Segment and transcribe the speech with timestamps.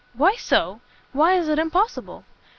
[0.13, 0.81] "Why so?
[1.13, 2.25] why is it impossible?"